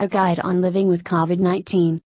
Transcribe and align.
a 0.00 0.08
guide 0.08 0.40
on 0.40 0.62
living 0.62 0.88
with 0.88 1.04
COVID 1.04 1.38
19. 1.38 2.00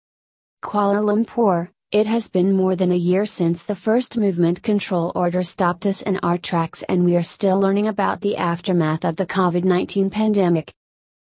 Kuala 0.65 1.01
Lumpur, 1.01 1.69
it 1.93 2.09
has 2.09 2.29
been 2.29 2.51
more 2.51 2.75
than 2.75 2.91
a 2.91 2.97
year 2.97 3.25
since 3.25 3.63
the 3.63 3.77
first 3.77 4.19
movement 4.19 4.65
control 4.65 5.13
order 5.15 5.45
stopped 5.45 5.87
us 5.87 6.03
in 6.03 6.19
our 6.25 6.37
tracks, 6.37 6.83
and 6.89 7.05
we 7.05 7.15
are 7.15 7.23
still 7.23 7.61
learning 7.61 7.87
about 7.87 8.21
the 8.21 8.37
aftermath 8.37 9.05
of 9.05 9.15
the 9.15 9.27
COVID 9.27 9.63
19 9.63 10.11
pandemic. 10.11 10.75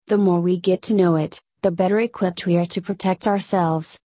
The 0.09 0.19
more 0.19 0.43
we 0.43 0.59
get 0.59 0.83
to 0.83 0.95
know 0.95 1.17
it, 1.17 1.41
the 1.63 1.71
better 1.71 1.99
equipped 1.99 2.45
we 2.45 2.59
are 2.59 2.67
to 2.67 2.83
protect 2.83 3.27
ourselves. 3.27 3.99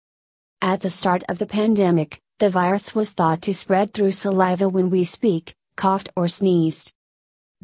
At 0.63 0.81
the 0.81 0.91
start 0.91 1.25
of 1.29 1.41
the 1.41 1.47
pandemic, 1.47 2.21
the 2.39 2.51
virus 2.51 2.95
was 2.95 3.11
thought 3.11 3.43
to 3.43 3.53
spread 3.53 3.93
through 3.93 4.13
saliva 4.13 4.69
when 4.69 4.91
we 4.91 5.03
speak, 5.03 5.57
coughed, 5.77 6.09
or 6.15 6.29
sneezed. 6.29 6.94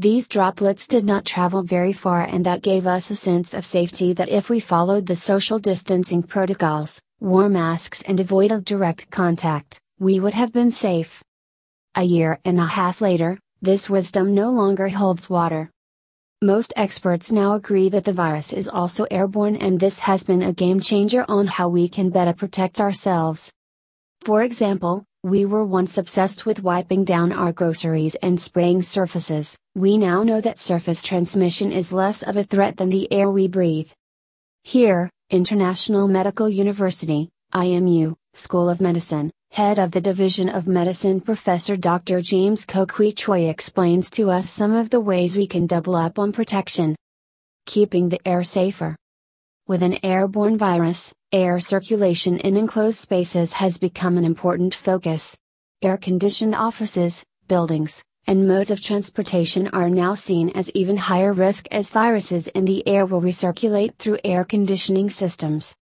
These 0.00 0.28
droplets 0.28 0.86
did 0.86 1.04
not 1.04 1.26
travel 1.26 1.62
very 1.62 1.92
far, 1.92 2.22
and 2.22 2.46
that 2.46 2.62
gave 2.62 2.86
us 2.86 3.10
a 3.10 3.14
sense 3.14 3.52
of 3.52 3.66
safety 3.66 4.14
that 4.14 4.30
if 4.30 4.48
we 4.48 4.58
followed 4.58 5.04
the 5.04 5.14
social 5.14 5.58
distancing 5.58 6.22
protocols, 6.22 7.02
wore 7.20 7.50
masks, 7.50 8.00
and 8.06 8.18
avoided 8.18 8.64
direct 8.64 9.10
contact, 9.10 9.78
we 9.98 10.18
would 10.18 10.32
have 10.32 10.54
been 10.54 10.70
safe. 10.70 11.22
A 11.96 12.02
year 12.02 12.38
and 12.46 12.58
a 12.58 12.64
half 12.64 13.02
later, 13.02 13.38
this 13.60 13.90
wisdom 13.90 14.34
no 14.34 14.48
longer 14.48 14.88
holds 14.88 15.28
water. 15.28 15.70
Most 16.40 16.72
experts 16.76 17.30
now 17.30 17.52
agree 17.52 17.90
that 17.90 18.04
the 18.04 18.14
virus 18.14 18.54
is 18.54 18.68
also 18.68 19.06
airborne, 19.10 19.56
and 19.56 19.78
this 19.78 19.98
has 19.98 20.22
been 20.22 20.40
a 20.40 20.54
game 20.54 20.80
changer 20.80 21.26
on 21.28 21.46
how 21.46 21.68
we 21.68 21.90
can 21.90 22.08
better 22.08 22.32
protect 22.32 22.80
ourselves. 22.80 23.52
For 24.24 24.44
example, 24.44 25.04
we 25.22 25.44
were 25.44 25.66
once 25.66 25.98
obsessed 25.98 26.46
with 26.46 26.62
wiping 26.62 27.04
down 27.04 27.32
our 27.32 27.52
groceries 27.52 28.14
and 28.22 28.40
spraying 28.40 28.80
surfaces, 28.80 29.58
we 29.76 29.96
now 29.96 30.24
know 30.24 30.40
that 30.40 30.58
surface 30.58 31.00
transmission 31.00 31.70
is 31.70 31.92
less 31.92 32.22
of 32.22 32.36
a 32.36 32.42
threat 32.42 32.76
than 32.76 32.90
the 32.90 33.10
air 33.12 33.30
we 33.30 33.46
breathe. 33.46 33.88
Here, 34.64 35.08
International 35.30 36.08
Medical 36.08 36.48
University, 36.48 37.30
IMU, 37.54 38.16
School 38.34 38.68
of 38.68 38.80
Medicine, 38.80 39.30
head 39.52 39.78
of 39.78 39.92
the 39.92 40.00
Division 40.00 40.48
of 40.48 40.66
Medicine 40.66 41.20
Professor 41.20 41.76
Dr. 41.76 42.20
James 42.20 42.66
Koh 42.66 42.84
Kwee 42.84 43.12
Choy 43.12 43.48
explains 43.48 44.10
to 44.10 44.28
us 44.28 44.50
some 44.50 44.74
of 44.74 44.90
the 44.90 45.00
ways 45.00 45.36
we 45.36 45.46
can 45.46 45.68
double 45.68 45.94
up 45.94 46.18
on 46.18 46.32
protection. 46.32 46.96
Keeping 47.66 48.08
the 48.08 48.20
air 48.26 48.42
safer. 48.42 48.96
With 49.68 49.84
an 49.84 50.04
airborne 50.04 50.58
virus, 50.58 51.12
air 51.30 51.60
circulation 51.60 52.38
in 52.38 52.56
enclosed 52.56 52.98
spaces 52.98 53.52
has 53.52 53.78
become 53.78 54.18
an 54.18 54.24
important 54.24 54.74
focus. 54.74 55.36
Air 55.80 55.96
conditioned 55.96 56.56
offices, 56.56 57.22
buildings, 57.46 58.02
and 58.30 58.46
modes 58.46 58.70
of 58.70 58.80
transportation 58.80 59.66
are 59.72 59.90
now 59.90 60.14
seen 60.14 60.50
as 60.50 60.70
even 60.70 60.96
higher 60.96 61.32
risk 61.32 61.66
as 61.72 61.90
viruses 61.90 62.46
in 62.46 62.64
the 62.64 62.86
air 62.86 63.04
will 63.04 63.20
recirculate 63.20 63.92
through 63.96 64.20
air 64.22 64.44
conditioning 64.44 65.10
systems. 65.10 65.74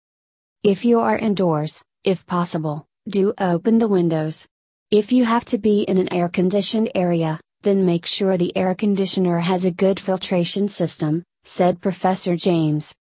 If 0.63 0.85
you 0.85 1.01
are 1.01 1.17
indoors, 1.17 1.83
if 2.05 2.25
possible, 2.25 2.87
do 3.09 3.33
open 3.37 3.79
the 3.79 3.89
windows. 3.89 4.47
If 4.91 5.11
you 5.11 5.25
have 5.25 5.43
to 5.43 5.57
be 5.57 5.81
in 5.81 5.97
an 5.97 6.13
air 6.13 6.29
conditioned 6.29 6.89
area, 6.95 7.37
then 7.63 7.85
make 7.85 8.05
sure 8.05 8.37
the 8.37 8.55
air 8.55 8.73
conditioner 8.75 9.39
has 9.39 9.65
a 9.65 9.71
good 9.83 9.99
filtration 9.99 10.69
system, 10.69 11.23
said 11.43 11.81
Professor 11.81 12.37
James. 12.37 12.95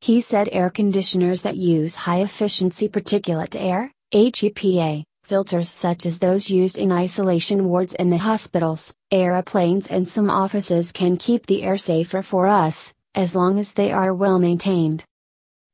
He 0.00 0.20
said 0.20 0.48
air 0.52 0.70
conditioners 0.70 1.42
that 1.42 1.56
use 1.56 1.96
high 1.96 2.20
efficiency 2.20 2.88
particulate 2.88 3.60
air, 3.60 3.90
HEPA, 4.14 5.02
filters 5.26 5.68
such 5.68 6.06
as 6.06 6.20
those 6.20 6.48
used 6.48 6.78
in 6.78 6.92
isolation 6.92 7.68
wards 7.68 7.92
in 7.94 8.10
the 8.10 8.16
hospitals, 8.16 8.94
aeroplanes, 9.10 9.88
and 9.88 10.06
some 10.06 10.30
offices 10.30 10.92
can 10.92 11.16
keep 11.16 11.46
the 11.46 11.64
air 11.64 11.76
safer 11.76 12.22
for 12.22 12.46
us, 12.46 12.94
as 13.16 13.34
long 13.34 13.58
as 13.58 13.72
they 13.72 13.90
are 13.90 14.14
well 14.14 14.38
maintained. 14.38 15.04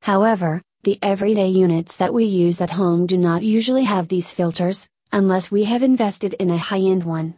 However, 0.01 0.63
the 0.85 0.99
everyday 1.03 1.49
units 1.49 1.99
that 1.99 2.15
we 2.15 2.25
use 2.25 2.63
at 2.63 2.71
home 2.71 3.05
do 3.05 3.19
not 3.19 3.43
usually 3.43 3.85
have 3.85 4.09
these 4.09 4.33
filters, 4.33 4.89
unless 5.13 5.51
we 5.51 5.65
have 5.65 5.83
invested 5.83 6.33
in 6.41 6.49
a 6.49 6.57
high 6.57 6.81
end 6.81 7.05
one. 7.05 7.35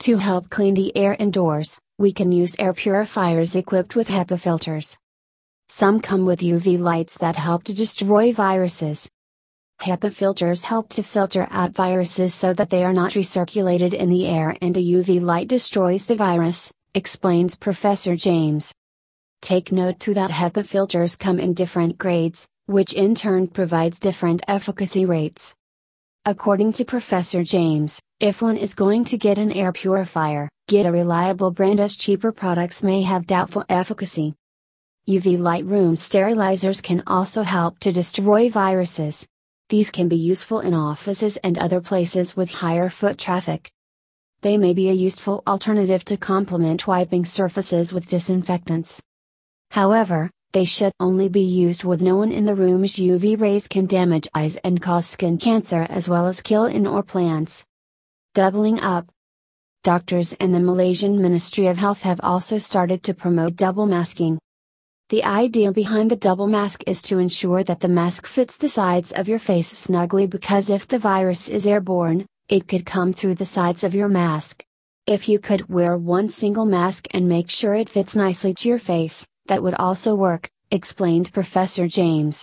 To 0.00 0.16
help 0.16 0.48
clean 0.48 0.72
the 0.72 0.96
air 0.96 1.14
indoors, 1.18 1.78
we 1.98 2.10
can 2.10 2.32
use 2.32 2.56
air 2.58 2.72
purifiers 2.72 3.54
equipped 3.54 3.94
with 3.94 4.08
HEPA 4.08 4.40
filters. 4.40 4.96
Some 5.68 6.00
come 6.00 6.24
with 6.24 6.40
UV 6.40 6.80
lights 6.80 7.18
that 7.18 7.36
help 7.36 7.64
to 7.64 7.74
destroy 7.74 8.32
viruses. 8.32 9.10
HEPA 9.80 10.12
filters 10.12 10.64
help 10.64 10.88
to 10.90 11.02
filter 11.02 11.46
out 11.50 11.72
viruses 11.72 12.34
so 12.34 12.52
that 12.54 12.70
they 12.70 12.84
are 12.84 12.92
not 12.92 13.12
recirculated 13.12 13.92
in 13.92 14.08
the 14.08 14.26
air 14.26 14.56
and 14.62 14.76
a 14.76 14.80
UV 14.80 15.20
light 15.20 15.48
destroys 15.48 16.06
the 16.06 16.16
virus, 16.16 16.72
explains 16.94 17.54
Professor 17.54 18.16
James. 18.16 18.72
Take 19.42 19.72
note 19.72 20.00
too 20.00 20.14
that 20.14 20.30
HEPA 20.30 20.64
filters 20.64 21.16
come 21.16 21.38
in 21.38 21.52
different 21.52 21.98
grades, 21.98 22.46
which 22.66 22.94
in 22.94 23.14
turn 23.14 23.46
provides 23.46 23.98
different 23.98 24.42
efficacy 24.48 25.04
rates. 25.04 25.54
According 26.24 26.72
to 26.72 26.86
Professor 26.86 27.44
James, 27.44 28.00
if 28.20 28.40
one 28.40 28.56
is 28.56 28.74
going 28.74 29.04
to 29.04 29.18
get 29.18 29.36
an 29.36 29.52
air 29.52 29.70
purifier, 29.72 30.48
get 30.66 30.86
a 30.86 30.92
reliable 30.92 31.50
brand 31.50 31.78
as 31.78 31.96
cheaper 31.96 32.32
products 32.32 32.82
may 32.82 33.02
have 33.02 33.26
doubtful 33.26 33.66
efficacy. 33.68 34.34
UV 35.06 35.38
light 35.38 35.66
room 35.66 35.94
sterilizers 35.94 36.82
can 36.82 37.02
also 37.06 37.42
help 37.42 37.78
to 37.80 37.92
destroy 37.92 38.48
viruses. 38.48 39.26
These 39.70 39.90
can 39.90 40.08
be 40.08 40.16
useful 40.16 40.60
in 40.60 40.74
offices 40.74 41.38
and 41.38 41.56
other 41.56 41.80
places 41.80 42.36
with 42.36 42.52
higher 42.52 42.90
foot 42.90 43.16
traffic. 43.16 43.72
They 44.42 44.58
may 44.58 44.74
be 44.74 44.90
a 44.90 44.92
useful 44.92 45.42
alternative 45.46 46.04
to 46.04 46.18
complement 46.18 46.86
wiping 46.86 47.24
surfaces 47.24 47.92
with 47.92 48.06
disinfectants. 48.06 49.00
However, 49.70 50.30
they 50.52 50.66
should 50.66 50.92
only 51.00 51.30
be 51.30 51.40
used 51.40 51.82
with 51.82 52.02
no 52.02 52.14
one 52.14 52.30
in 52.30 52.44
the 52.44 52.54
room's 52.54 52.96
UV 52.96 53.40
rays 53.40 53.66
can 53.66 53.86
damage 53.86 54.28
eyes 54.34 54.56
and 54.56 54.82
cause 54.82 55.06
skin 55.06 55.38
cancer 55.38 55.86
as 55.88 56.10
well 56.10 56.26
as 56.26 56.42
kill 56.42 56.66
indoor 56.66 57.02
plants. 57.02 57.64
Doubling 58.34 58.80
up. 58.80 59.10
Doctors 59.82 60.34
and 60.34 60.54
the 60.54 60.60
Malaysian 60.60 61.22
Ministry 61.22 61.68
of 61.68 61.78
Health 61.78 62.02
have 62.02 62.20
also 62.22 62.58
started 62.58 63.02
to 63.04 63.14
promote 63.14 63.56
double 63.56 63.86
masking. 63.86 64.38
The 65.10 65.24
idea 65.24 65.70
behind 65.70 66.10
the 66.10 66.16
double 66.16 66.46
mask 66.46 66.82
is 66.86 67.02
to 67.02 67.18
ensure 67.18 67.62
that 67.64 67.80
the 67.80 67.88
mask 67.88 68.26
fits 68.26 68.56
the 68.56 68.70
sides 68.70 69.12
of 69.12 69.28
your 69.28 69.38
face 69.38 69.68
snugly 69.68 70.26
because 70.26 70.70
if 70.70 70.88
the 70.88 70.98
virus 70.98 71.50
is 71.50 71.66
airborne, 71.66 72.24
it 72.48 72.68
could 72.68 72.86
come 72.86 73.12
through 73.12 73.34
the 73.34 73.44
sides 73.44 73.84
of 73.84 73.94
your 73.94 74.08
mask. 74.08 74.64
If 75.06 75.28
you 75.28 75.38
could 75.38 75.68
wear 75.68 75.98
one 75.98 76.30
single 76.30 76.64
mask 76.64 77.06
and 77.10 77.28
make 77.28 77.50
sure 77.50 77.74
it 77.74 77.90
fits 77.90 78.16
nicely 78.16 78.54
to 78.54 78.68
your 78.70 78.78
face, 78.78 79.26
that 79.44 79.62
would 79.62 79.74
also 79.74 80.14
work, 80.14 80.48
explained 80.70 81.34
Professor 81.34 81.86
James. 81.86 82.42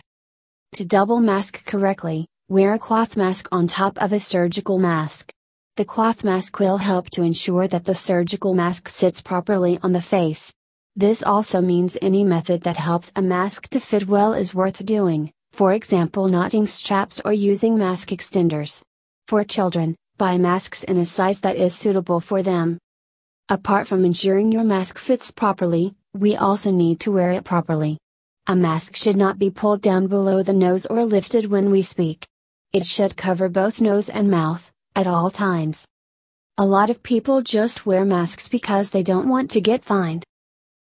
To 0.73 0.85
double 0.85 1.19
mask 1.19 1.66
correctly, 1.66 2.28
wear 2.47 2.73
a 2.73 2.79
cloth 2.79 3.17
mask 3.17 3.47
on 3.51 3.66
top 3.66 3.97
of 3.99 4.13
a 4.13 4.19
surgical 4.19 4.78
mask. 4.78 5.33
The 5.78 5.85
cloth 5.85 6.23
mask 6.23 6.59
will 6.59 6.78
help 6.78 7.09
to 7.11 7.23
ensure 7.23 7.67
that 7.67 7.85
the 7.85 7.95
surgical 7.95 8.53
mask 8.53 8.88
sits 8.88 9.19
properly 9.19 9.79
on 9.81 9.93
the 9.93 10.01
face. 10.01 10.53
This 10.96 11.24
also 11.24 11.62
means 11.62 11.97
any 12.02 12.25
method 12.25 12.63
that 12.63 12.75
helps 12.75 13.13
a 13.16 13.22
mask 13.22 13.69
to 13.69 13.79
fit 13.79 14.09
well 14.09 14.34
is 14.34 14.53
worth 14.53 14.85
doing, 14.85 15.31
for 15.53 15.72
example, 15.72 16.28
knotting 16.28 16.66
straps 16.66 17.22
or 17.24 17.31
using 17.31 17.78
mask 17.78 18.09
extenders. 18.09 18.81
For 19.28 19.46
children, 19.46 19.96
buy 20.18 20.38
masks 20.38 20.84
in 20.84 20.97
a 20.97 21.06
size 21.06 21.40
that 21.41 21.56
is 21.56 21.74
suitable 21.74 22.19
for 22.19 22.44
them. 22.44 22.78
Apart 23.47 23.88
from 23.88 24.03
ensuring 24.03 24.52
your 24.52 24.66
mask 24.66 24.97
fits 24.97 25.31
properly, 25.31 25.96
we 26.13 26.35
also 26.35 26.72
need 26.72 27.00
to 27.02 27.12
wear 27.12 27.31
it 27.31 27.46
properly. 27.46 27.97
A 28.47 28.56
mask 28.56 28.97
should 28.97 29.16
not 29.16 29.40
be 29.40 29.50
pulled 29.50 29.81
down 29.81 30.08
below 30.08 30.44
the 30.44 30.52
nose 30.52 30.85
or 30.85 31.06
lifted 31.06 31.46
when 31.46 31.72
we 31.72 31.84
speak. 31.84 32.28
It 32.73 32.85
should 32.85 33.16
cover 33.16 33.47
both 33.47 33.79
nose 33.79 34.09
and 34.09 34.29
mouth, 34.29 34.69
at 34.94 35.08
all 35.08 35.31
times. 35.31 35.85
A 36.58 36.66
lot 36.66 36.90
of 36.90 37.02
people 37.02 37.41
just 37.41 37.85
wear 37.85 38.03
masks 38.03 38.50
because 38.50 38.90
they 38.90 39.03
don't 39.03 39.29
want 39.29 39.50
to 39.52 39.62
get 39.62 39.85
fined 39.85 40.25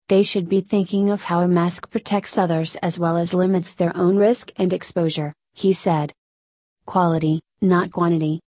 they 0.08 0.22
should 0.22 0.48
be 0.48 0.60
thinking 0.60 1.10
of 1.10 1.22
how 1.22 1.40
a 1.40 1.48
mask 1.48 1.90
protects 1.90 2.36
others 2.36 2.76
as 2.76 2.98
well 2.98 3.16
as 3.16 3.32
limits 3.32 3.74
their 3.74 3.96
own 3.96 4.16
risk 4.16 4.52
and 4.56 4.72
exposure, 4.72 5.32
he 5.54 5.72
said. 5.72 6.12
Quality, 6.86 7.40
not 7.62 7.90
quantity. 7.90 8.40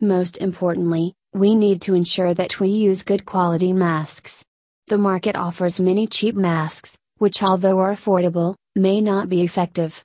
Most 0.00 0.36
importantly, 0.38 1.14
we 1.32 1.54
need 1.56 1.80
to 1.82 1.94
ensure 1.94 2.34
that 2.34 2.60
we 2.60 2.68
use 2.68 3.02
good 3.02 3.24
quality 3.24 3.72
masks. 3.72 4.44
The 4.86 4.98
market 4.98 5.34
offers 5.34 5.80
many 5.80 6.06
cheap 6.06 6.36
masks, 6.36 6.96
which, 7.18 7.42
although 7.42 7.78
are 7.80 7.94
affordable, 7.94 8.54
may 8.76 9.00
not 9.00 9.28
be 9.28 9.42
effective. 9.42 10.04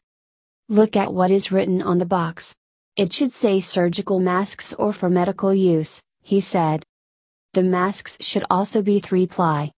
Look 0.70 0.96
at 0.96 1.14
what 1.14 1.32
is 1.32 1.52
written 1.52 1.82
on 1.82 2.00
the 2.00 2.06
box. 2.06 2.56
It 2.96 3.14
should 3.14 3.32
say 3.32 3.60
surgical 3.60 4.20
masks 4.20 4.74
or 4.74 4.94
for 4.94 5.10
medical 5.10 5.54
use, 5.54 6.02
he 6.24 6.40
said. 6.40 6.84
The 7.54 7.64
masks 7.64 8.18
should 8.22 8.46
also 8.50 8.82
be 8.82 9.00
3 9.00 9.28
ply. 9.28 9.72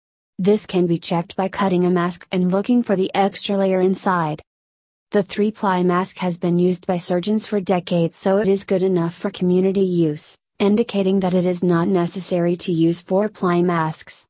This 0.44 0.66
can 0.66 0.88
be 0.88 0.98
checked 0.98 1.36
by 1.36 1.50
cutting 1.50 1.86
a 1.86 1.92
mask 1.92 2.26
and 2.32 2.52
looking 2.52 2.82
for 2.82 2.96
the 2.96 3.12
extra 3.14 3.56
layer 3.56 3.80
inside. 3.80 4.42
The 5.12 5.22
3 5.22 5.52
ply 5.52 5.84
mask 5.84 6.18
has 6.18 6.40
been 6.40 6.58
used 6.58 6.88
by 6.88 6.98
surgeons 6.98 7.46
for 7.46 7.62
decades, 7.62 8.18
so 8.18 8.40
it 8.40 8.48
is 8.48 8.64
good 8.64 8.82
enough 8.82 9.14
for 9.14 9.30
community 9.30 9.82
use, 9.82 10.36
indicating 10.58 11.20
that 11.20 11.36
it 11.36 11.46
is 11.46 11.62
not 11.62 11.88
necessary 11.88 12.56
to 12.56 12.74
use 12.74 13.04
4 13.04 13.30
ply 13.30 13.62
masks. 13.62 14.26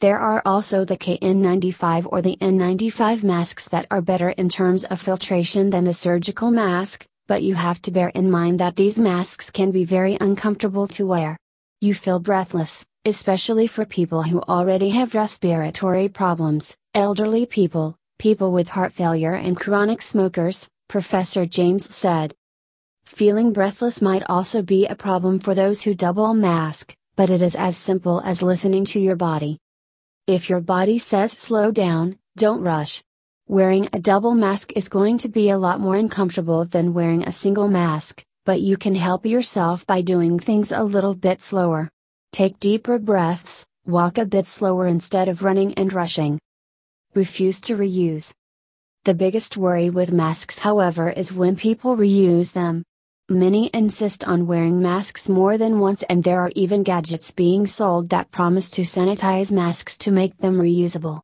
There 0.00 0.18
are 0.18 0.42
also 0.44 0.84
the 0.84 0.96
KN95 0.96 2.08
or 2.10 2.22
the 2.22 2.36
N95 2.40 3.22
masks 3.22 3.68
that 3.68 3.86
are 3.88 4.02
better 4.02 4.30
in 4.30 4.48
terms 4.48 4.82
of 4.82 5.00
filtration 5.00 5.70
than 5.70 5.84
the 5.84 5.94
surgical 5.94 6.50
mask, 6.50 7.06
but 7.28 7.44
you 7.44 7.54
have 7.54 7.80
to 7.82 7.92
bear 7.92 8.08
in 8.08 8.32
mind 8.32 8.58
that 8.58 8.74
these 8.74 8.98
masks 8.98 9.52
can 9.52 9.70
be 9.70 9.84
very 9.84 10.18
uncomfortable 10.20 10.88
to 10.88 11.06
wear. 11.06 11.36
You 11.80 11.94
feel 11.94 12.18
breathless, 12.18 12.84
especially 13.06 13.68
for 13.68 13.84
people 13.84 14.24
who 14.24 14.40
already 14.42 14.88
have 14.88 15.14
respiratory 15.14 16.08
problems, 16.08 16.76
elderly 16.92 17.46
people, 17.46 17.96
people 18.18 18.50
with 18.50 18.68
heart 18.70 18.92
failure, 18.92 19.32
and 19.32 19.56
chronic 19.56 20.02
smokers, 20.02 20.68
Professor 20.88 21.46
James 21.46 21.94
said. 21.94 22.34
Feeling 23.04 23.52
breathless 23.52 24.02
might 24.02 24.24
also 24.28 24.60
be 24.60 24.86
a 24.86 24.96
problem 24.96 25.38
for 25.38 25.54
those 25.54 25.82
who 25.82 25.94
double 25.94 26.34
mask, 26.34 26.96
but 27.14 27.30
it 27.30 27.40
is 27.40 27.54
as 27.54 27.76
simple 27.76 28.20
as 28.22 28.42
listening 28.42 28.84
to 28.86 28.98
your 28.98 29.14
body. 29.14 29.58
If 30.26 30.50
your 30.50 30.60
body 30.60 30.98
says 30.98 31.30
slow 31.30 31.70
down, 31.70 32.18
don't 32.36 32.60
rush. 32.60 33.04
Wearing 33.46 33.88
a 33.92 34.00
double 34.00 34.34
mask 34.34 34.72
is 34.74 34.88
going 34.88 35.18
to 35.18 35.28
be 35.28 35.48
a 35.50 35.58
lot 35.58 35.78
more 35.78 35.94
uncomfortable 35.94 36.64
than 36.64 36.92
wearing 36.92 37.22
a 37.22 37.30
single 37.30 37.68
mask, 37.68 38.24
but 38.44 38.60
you 38.60 38.76
can 38.76 38.96
help 38.96 39.24
yourself 39.24 39.86
by 39.86 40.00
doing 40.00 40.40
things 40.40 40.72
a 40.72 40.82
little 40.82 41.14
bit 41.14 41.40
slower. 41.40 41.88
Take 42.36 42.60
deeper 42.60 42.98
breaths, 42.98 43.64
walk 43.86 44.18
a 44.18 44.26
bit 44.26 44.46
slower 44.46 44.86
instead 44.86 45.26
of 45.26 45.42
running 45.42 45.72
and 45.72 45.90
rushing. 45.90 46.38
Refuse 47.14 47.62
to 47.62 47.78
reuse. 47.78 48.30
The 49.06 49.14
biggest 49.14 49.56
worry 49.56 49.88
with 49.88 50.12
masks, 50.12 50.58
however, 50.58 51.08
is 51.08 51.32
when 51.32 51.56
people 51.56 51.96
reuse 51.96 52.52
them. 52.52 52.82
Many 53.30 53.70
insist 53.72 54.22
on 54.24 54.46
wearing 54.46 54.82
masks 54.82 55.30
more 55.30 55.56
than 55.56 55.80
once, 55.80 56.02
and 56.10 56.22
there 56.22 56.42
are 56.42 56.52
even 56.54 56.82
gadgets 56.82 57.30
being 57.30 57.66
sold 57.66 58.10
that 58.10 58.30
promise 58.32 58.68
to 58.68 58.82
sanitize 58.82 59.50
masks 59.50 59.96
to 59.96 60.10
make 60.10 60.36
them 60.36 60.56
reusable. 60.56 61.22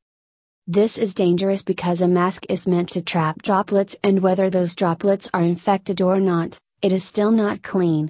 This 0.66 0.96
is 0.96 1.12
dangerous 1.12 1.62
because 1.62 2.00
a 2.00 2.08
mask 2.08 2.46
is 2.48 2.66
meant 2.66 2.88
to 2.92 3.02
trap 3.02 3.42
droplets, 3.42 3.94
and 4.02 4.20
whether 4.20 4.48
those 4.48 4.74
droplets 4.74 5.28
are 5.34 5.42
infected 5.42 6.00
or 6.00 6.20
not, 6.20 6.58
it 6.80 6.90
is 6.90 7.04
still 7.04 7.32
not 7.32 7.62
clean. 7.62 8.08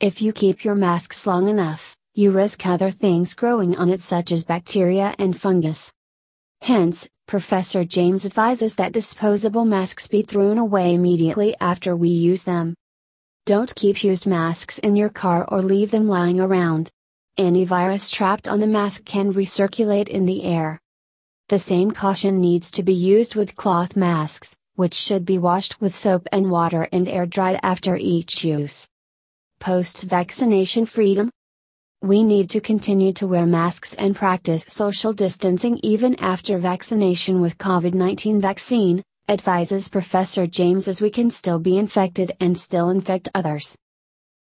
If 0.00 0.22
you 0.22 0.32
keep 0.32 0.64
your 0.64 0.74
masks 0.74 1.26
long 1.26 1.46
enough, 1.50 1.94
you 2.14 2.30
risk 2.30 2.66
other 2.66 2.90
things 2.90 3.32
growing 3.32 3.74
on 3.76 3.88
it, 3.88 4.02
such 4.02 4.32
as 4.32 4.44
bacteria 4.44 5.14
and 5.18 5.40
fungus. 5.40 5.92
Hence, 6.60 7.08
Professor 7.26 7.84
James 7.84 8.26
advises 8.26 8.74
that 8.74 8.92
disposable 8.92 9.64
masks 9.64 10.06
be 10.06 10.20
thrown 10.20 10.58
away 10.58 10.94
immediately 10.94 11.54
after 11.60 11.96
we 11.96 12.10
use 12.10 12.42
them. 12.42 12.74
Don't 13.46 13.74
keep 13.74 14.04
used 14.04 14.26
masks 14.26 14.78
in 14.78 14.94
your 14.94 15.08
car 15.08 15.46
or 15.48 15.62
leave 15.62 15.90
them 15.90 16.06
lying 16.06 16.38
around. 16.38 16.90
Any 17.38 17.64
virus 17.64 18.10
trapped 18.10 18.46
on 18.46 18.60
the 18.60 18.66
mask 18.66 19.06
can 19.06 19.32
recirculate 19.32 20.08
in 20.08 20.26
the 20.26 20.44
air. 20.44 20.78
The 21.48 21.58
same 21.58 21.90
caution 21.90 22.40
needs 22.40 22.70
to 22.72 22.82
be 22.82 22.92
used 22.92 23.34
with 23.34 23.56
cloth 23.56 23.96
masks, 23.96 24.54
which 24.74 24.94
should 24.94 25.24
be 25.24 25.38
washed 25.38 25.80
with 25.80 25.96
soap 25.96 26.28
and 26.30 26.50
water 26.50 26.86
and 26.92 27.08
air 27.08 27.24
dried 27.24 27.58
after 27.62 27.96
each 27.96 28.44
use. 28.44 28.86
Post 29.60 30.02
vaccination 30.02 30.84
freedom? 30.84 31.30
We 32.02 32.24
need 32.24 32.50
to 32.50 32.60
continue 32.60 33.12
to 33.12 33.28
wear 33.28 33.46
masks 33.46 33.94
and 33.94 34.16
practice 34.16 34.64
social 34.66 35.12
distancing 35.12 35.78
even 35.84 36.16
after 36.16 36.58
vaccination 36.58 37.40
with 37.40 37.58
COVID 37.58 37.94
19 37.94 38.40
vaccine, 38.40 39.04
advises 39.28 39.88
Professor 39.88 40.48
James 40.48 40.88
as 40.88 41.00
we 41.00 41.10
can 41.10 41.30
still 41.30 41.60
be 41.60 41.78
infected 41.78 42.32
and 42.40 42.58
still 42.58 42.90
infect 42.90 43.28
others. 43.36 43.76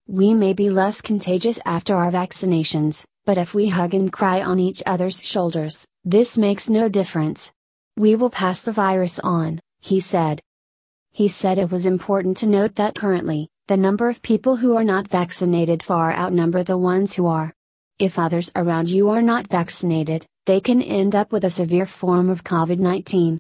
We 0.08 0.34
may 0.34 0.54
be 0.54 0.72
less 0.72 1.02
contagious 1.02 1.60
after 1.64 1.96
our 1.96 2.12
vaccinations, 2.12 3.04
but 3.26 3.38
if 3.38 3.54
we 3.54 3.68
hug 3.68 3.94
and 3.94 4.12
cry 4.12 4.42
on 4.42 4.60
each 4.60 4.82
other's 4.88 5.24
shoulders, 5.24 5.86
this 6.04 6.40
makes 6.40 6.68
no 6.68 6.90
difference. 6.90 7.52
We 7.96 8.16
will 8.16 8.32
pass 8.32 8.62
the 8.62 8.72
virus 8.72 9.20
on, 9.20 9.60
he 9.82 10.00
said. 10.00 10.42
He 11.12 11.28
said 11.28 11.60
it 11.60 11.70
was 11.70 11.86
important 11.86 12.38
to 12.38 12.48
note 12.48 12.74
that 12.78 12.96
currently, 12.96 13.51
the 13.68 13.78
number 13.78 14.10
of 14.10 14.22
people 14.22 14.56
who 14.56 14.76
are 14.76 14.84
not 14.84 15.08
vaccinated 15.08 15.84
far 15.84 16.14
outnumber 16.14 16.64
the 16.64 16.78
ones 16.78 17.14
who 17.14 17.28
are. 17.28 17.54
If 18.00 18.18
others 18.18 18.52
around 18.56 18.90
you 18.90 19.10
are 19.10 19.22
not 19.22 19.48
vaccinated, 19.48 20.26
they 20.46 20.60
can 20.60 20.82
end 20.82 21.16
up 21.16 21.32
with 21.32 21.46
a 21.46 21.50
severe 21.50 21.86
form 21.86 22.30
of 22.30 22.44
COVID 22.44 22.80
19. 22.80 23.40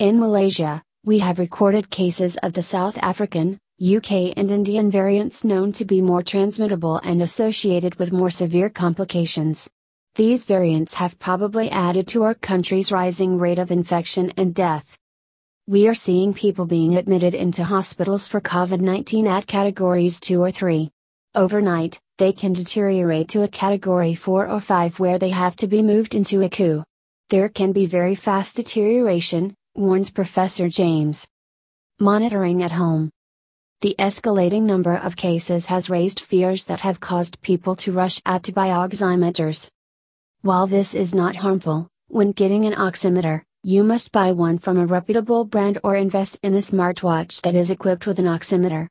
In 0.00 0.20
Malaysia, 0.20 0.82
we 1.04 1.20
have 1.20 1.38
recorded 1.38 1.88
cases 1.88 2.36
of 2.42 2.52
the 2.52 2.62
South 2.62 2.98
African, 2.98 3.58
UK, 3.80 4.34
and 4.36 4.50
Indian 4.50 4.90
variants 4.90 5.44
known 5.44 5.72
to 5.72 5.84
be 5.84 6.02
more 6.02 6.22
transmittable 6.22 6.98
and 6.98 7.22
associated 7.22 7.94
with 7.94 8.12
more 8.12 8.30
severe 8.30 8.68
complications. 8.68 9.70
These 10.16 10.44
variants 10.44 10.94
have 10.94 11.18
probably 11.18 11.70
added 11.70 12.08
to 12.08 12.24
our 12.24 12.34
country's 12.34 12.92
rising 12.92 13.38
rate 13.38 13.60
of 13.60 13.70
infection 13.70 14.32
and 14.36 14.52
death. 14.52 14.97
We 15.68 15.86
are 15.86 15.92
seeing 15.92 16.32
people 16.32 16.64
being 16.64 16.96
admitted 16.96 17.34
into 17.34 17.62
hospitals 17.62 18.26
for 18.26 18.40
COVID 18.40 18.80
19 18.80 19.26
at 19.26 19.46
categories 19.46 20.18
2 20.18 20.40
or 20.42 20.50
3. 20.50 20.90
Overnight, 21.34 22.00
they 22.16 22.32
can 22.32 22.54
deteriorate 22.54 23.28
to 23.28 23.42
a 23.42 23.48
category 23.48 24.14
4 24.14 24.48
or 24.48 24.60
5 24.62 24.98
where 24.98 25.18
they 25.18 25.28
have 25.28 25.56
to 25.56 25.66
be 25.66 25.82
moved 25.82 26.14
into 26.14 26.40
a 26.40 26.48
CHU. 26.48 26.84
There 27.28 27.50
can 27.50 27.72
be 27.72 27.84
very 27.84 28.14
fast 28.14 28.56
deterioration, 28.56 29.54
warns 29.74 30.10
Professor 30.10 30.70
James. 30.70 31.28
Monitoring 32.00 32.62
at 32.62 32.72
home. 32.72 33.10
The 33.82 33.94
escalating 33.98 34.62
number 34.62 34.96
of 34.96 35.16
cases 35.16 35.66
has 35.66 35.90
raised 35.90 36.20
fears 36.20 36.64
that 36.64 36.80
have 36.80 36.98
caused 36.98 37.42
people 37.42 37.76
to 37.76 37.92
rush 37.92 38.22
out 38.24 38.42
to 38.44 38.52
buy 38.52 38.68
oximeters. 38.68 39.68
While 40.40 40.66
this 40.66 40.94
is 40.94 41.14
not 41.14 41.36
harmful, 41.36 41.88
when 42.06 42.32
getting 42.32 42.64
an 42.64 42.72
oximeter, 42.72 43.42
you 43.68 43.84
must 43.84 44.12
buy 44.12 44.32
one 44.32 44.56
from 44.56 44.78
a 44.78 44.86
reputable 44.86 45.44
brand 45.44 45.78
or 45.84 45.94
invest 45.94 46.38
in 46.42 46.54
a 46.54 46.56
smartwatch 46.56 47.42
that 47.42 47.54
is 47.54 47.70
equipped 47.70 48.06
with 48.06 48.18
an 48.18 48.24
oximeter. 48.24 48.88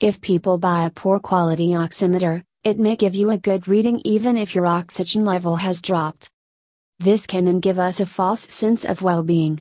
If 0.00 0.20
people 0.20 0.58
buy 0.58 0.84
a 0.84 0.90
poor 0.90 1.20
quality 1.20 1.68
oximeter, 1.68 2.42
it 2.64 2.76
may 2.76 2.96
give 2.96 3.14
you 3.14 3.30
a 3.30 3.38
good 3.38 3.68
reading 3.68 4.02
even 4.04 4.36
if 4.36 4.52
your 4.52 4.66
oxygen 4.66 5.24
level 5.24 5.54
has 5.54 5.80
dropped. 5.80 6.28
This 6.98 7.24
can 7.24 7.44
then 7.44 7.60
give 7.60 7.78
us 7.78 8.00
a 8.00 8.04
false 8.04 8.52
sense 8.52 8.84
of 8.84 9.00
well 9.00 9.22
being. 9.22 9.60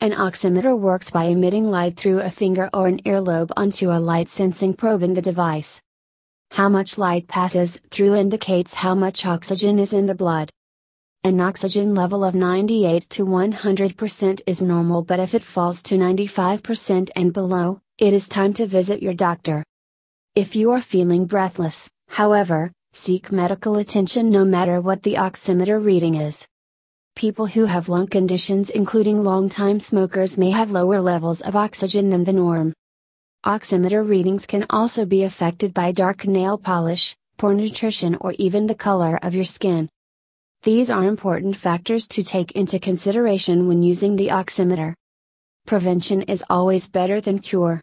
An 0.00 0.10
oximeter 0.10 0.76
works 0.76 1.12
by 1.12 1.26
emitting 1.26 1.70
light 1.70 1.96
through 1.96 2.18
a 2.18 2.32
finger 2.32 2.68
or 2.74 2.88
an 2.88 2.98
earlobe 3.04 3.52
onto 3.56 3.92
a 3.92 4.00
light 4.00 4.28
sensing 4.28 4.74
probe 4.74 5.04
in 5.04 5.14
the 5.14 5.22
device. 5.22 5.80
How 6.50 6.68
much 6.68 6.98
light 6.98 7.28
passes 7.28 7.80
through 7.92 8.16
indicates 8.16 8.74
how 8.74 8.96
much 8.96 9.24
oxygen 9.24 9.78
is 9.78 9.92
in 9.92 10.06
the 10.06 10.16
blood. 10.16 10.50
An 11.24 11.40
oxygen 11.40 11.96
level 11.96 12.22
of 12.22 12.36
98 12.36 13.10
to 13.10 13.26
100% 13.26 14.40
is 14.46 14.62
normal, 14.62 15.02
but 15.02 15.18
if 15.18 15.34
it 15.34 15.42
falls 15.42 15.82
to 15.82 15.96
95% 15.96 17.10
and 17.16 17.32
below, 17.32 17.80
it 17.98 18.14
is 18.14 18.28
time 18.28 18.54
to 18.54 18.66
visit 18.66 19.02
your 19.02 19.14
doctor. 19.14 19.64
If 20.36 20.54
you 20.54 20.70
are 20.70 20.80
feeling 20.80 21.26
breathless, 21.26 21.90
however, 22.08 22.70
seek 22.92 23.32
medical 23.32 23.78
attention 23.78 24.30
no 24.30 24.44
matter 24.44 24.80
what 24.80 25.02
the 25.02 25.14
oximeter 25.14 25.84
reading 25.84 26.14
is. 26.14 26.46
People 27.16 27.46
who 27.46 27.64
have 27.64 27.88
lung 27.88 28.06
conditions, 28.06 28.70
including 28.70 29.24
long-time 29.24 29.80
smokers, 29.80 30.38
may 30.38 30.50
have 30.50 30.70
lower 30.70 31.00
levels 31.00 31.40
of 31.40 31.56
oxygen 31.56 32.10
than 32.10 32.22
the 32.22 32.32
norm. 32.32 32.72
Oximeter 33.44 34.08
readings 34.08 34.46
can 34.46 34.64
also 34.70 35.04
be 35.04 35.24
affected 35.24 35.74
by 35.74 35.90
dark 35.90 36.28
nail 36.28 36.56
polish, 36.56 37.16
poor 37.38 37.54
nutrition, 37.54 38.16
or 38.20 38.34
even 38.38 38.68
the 38.68 38.74
color 38.76 39.18
of 39.20 39.34
your 39.34 39.44
skin. 39.44 39.88
These 40.62 40.90
are 40.90 41.04
important 41.04 41.56
factors 41.56 42.08
to 42.08 42.24
take 42.24 42.52
into 42.52 42.78
consideration 42.78 43.68
when 43.68 43.82
using 43.82 44.16
the 44.16 44.28
oximeter. 44.28 44.94
Prevention 45.66 46.22
is 46.22 46.44
always 46.50 46.88
better 46.88 47.20
than 47.20 47.38
cure. 47.38 47.80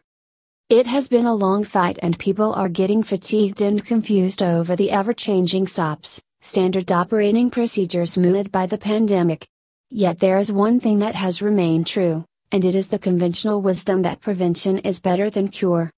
It 0.68 0.86
has 0.86 1.08
been 1.08 1.26
a 1.26 1.34
long 1.34 1.64
fight 1.64 1.98
and 2.02 2.18
people 2.18 2.52
are 2.52 2.68
getting 2.68 3.02
fatigued 3.02 3.62
and 3.62 3.84
confused 3.84 4.42
over 4.42 4.76
the 4.76 4.90
ever 4.90 5.14
changing 5.14 5.66
SOPs 5.66 6.20
standard 6.46 6.92
operating 6.92 7.50
procedures 7.50 8.16
mooted 8.16 8.52
by 8.52 8.66
the 8.66 8.78
pandemic. 8.78 9.48
Yet 9.90 10.20
there 10.20 10.38
is 10.38 10.52
one 10.52 10.78
thing 10.78 11.00
that 11.00 11.16
has 11.16 11.42
remained 11.42 11.88
true, 11.88 12.24
and 12.52 12.64
it 12.64 12.76
is 12.76 12.86
the 12.86 13.00
conventional 13.00 13.60
wisdom 13.60 14.02
that 14.02 14.20
prevention 14.20 14.78
is 14.78 15.00
better 15.00 15.28
than 15.28 15.48
cure. 15.48 15.90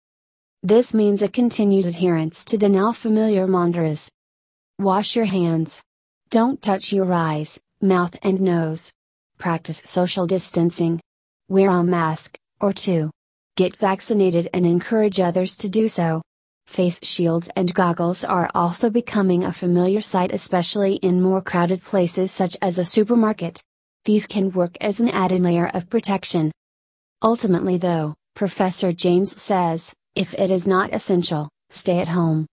This 0.62 0.94
means 0.94 1.20
a 1.20 1.28
continued 1.28 1.84
adherence 1.84 2.46
to 2.46 2.56
the 2.56 2.68
now 2.68 2.92
familiar 2.92 3.46
mantras. 3.46 4.10
Wash 4.78 5.14
your 5.14 5.26
hands. 5.26 5.82
Don't 6.30 6.60
touch 6.60 6.92
your 6.92 7.10
eyes, 7.10 7.58
mouth, 7.80 8.14
and 8.22 8.38
nose. 8.38 8.92
Practice 9.38 9.80
social 9.86 10.26
distancing. 10.26 11.00
Wear 11.48 11.70
a 11.70 11.82
mask, 11.82 12.38
or 12.60 12.74
two. 12.74 13.10
Get 13.56 13.76
vaccinated 13.76 14.50
and 14.52 14.66
encourage 14.66 15.20
others 15.20 15.56
to 15.56 15.70
do 15.70 15.88
so. 15.88 16.20
Face 16.66 17.00
shields 17.02 17.48
and 17.56 17.72
goggles 17.72 18.24
are 18.24 18.50
also 18.54 18.90
becoming 18.90 19.44
a 19.44 19.54
familiar 19.54 20.02
sight, 20.02 20.34
especially 20.34 20.96
in 20.96 21.22
more 21.22 21.40
crowded 21.40 21.82
places 21.82 22.30
such 22.30 22.58
as 22.60 22.76
a 22.76 22.84
supermarket. 22.84 23.62
These 24.04 24.26
can 24.26 24.52
work 24.52 24.76
as 24.82 25.00
an 25.00 25.08
added 25.08 25.40
layer 25.40 25.70
of 25.72 25.88
protection. 25.88 26.52
Ultimately, 27.22 27.78
though, 27.78 28.14
Professor 28.34 28.92
James 28.92 29.40
says, 29.40 29.94
if 30.14 30.34
it 30.34 30.50
is 30.50 30.66
not 30.66 30.92
essential, 30.92 31.48
stay 31.70 32.00
at 32.00 32.08
home. 32.08 32.44